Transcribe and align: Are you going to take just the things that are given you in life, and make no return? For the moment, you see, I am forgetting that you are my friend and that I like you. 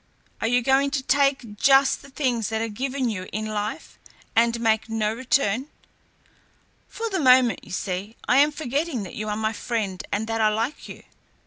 Are 0.41 0.47
you 0.47 0.63
going 0.63 0.89
to 0.97 1.03
take 1.03 1.57
just 1.57 2.01
the 2.01 2.09
things 2.09 2.49
that 2.49 2.59
are 2.59 2.67
given 2.67 3.07
you 3.07 3.29
in 3.31 3.45
life, 3.45 3.99
and 4.35 4.59
make 4.59 4.89
no 4.89 5.13
return? 5.13 5.67
For 6.89 7.07
the 7.11 7.19
moment, 7.19 7.59
you 7.63 7.69
see, 7.71 8.15
I 8.27 8.37
am 8.37 8.51
forgetting 8.51 9.03
that 9.03 9.13
you 9.13 9.29
are 9.29 9.37
my 9.37 9.53
friend 9.53 10.03
and 10.11 10.25
that 10.25 10.41
I 10.41 10.49
like 10.49 10.89
you. 10.89 11.03